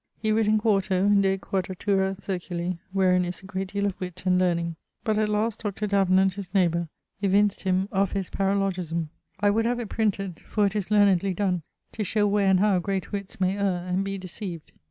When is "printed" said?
9.89-10.39